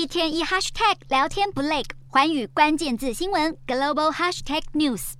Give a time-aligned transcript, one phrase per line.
[0.00, 5.12] 一天一 hashtag 聊天不累，环宇关键字新闻 global hashtag news。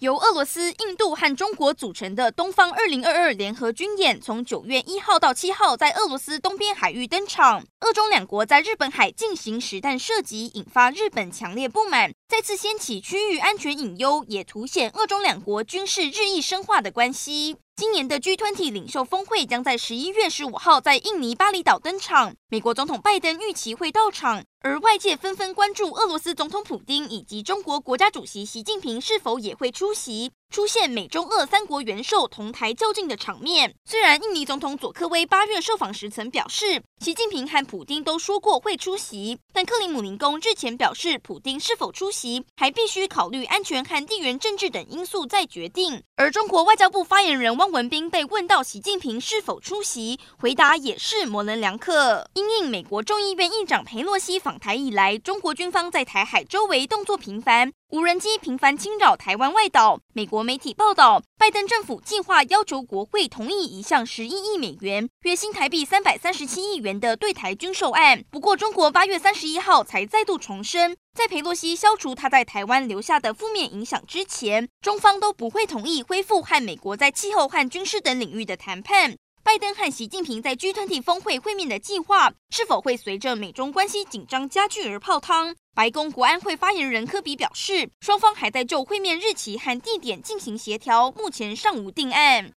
[0.00, 7.64] 由俄罗斯、印度和中国组成的东方二零二二联合军演，从九月一号到七号在俄罗斯东边海域登场。
[7.80, 17.56] 俄中两国在日本海进行实弹射击，引发日本强烈不满，再次掀起区域安全隐忧，也凸显俄中两国军事日益深化的关系。
[17.74, 30.30] 今年的 G20 领袖峰会将在十一月十五号在印尼巴厘岛登场，美国总统拜登预期会到场，而外界纷纷关注俄罗斯总统普丁以及中国国家主席习近平是否也会出席。
[30.50, 33.74] 出现美中俄三国元首同台较劲的场面。
[33.84, 46.00] 虽然印尼总统佐科威八月受访时曾表示，习近平和普丁都说过会出席，但克里姆林宫日前表示，普丁是否出席还必须考虑安全和地缘政治等因素再决定。
[46.14, 52.30] 而中国外交部发言人汪文斌被问到习近平是否出席，回答也是模棱两可。
[52.34, 57.72] 因应美国众议院议长佩洛西访台以来，中国军方在台海周围动作频繁。
[57.90, 59.98] 无人机频繁侵扰台湾外岛。
[60.12, 68.22] 美国媒体报道，拜登政府计划要求国会同意一项十一亿美元（约新台币三百三十七亿元）的对台军售案。
[68.30, 79.16] 不过，中国八月三十一号才再度重申，在佩洛西消除他在台湾留下的负面影响之前，中方都不会同意恢复和美国在气候和军事等领域的谈判。
[79.48, 85.56] 拜登和习近平在 G20 峰会会面的计划，是否会随着美中关系紧张加剧而泡汤？
[85.74, 92.46] 白宫国安会发言人科比表示，双方还在就会面日期和地点进行协调，目前尚无定案。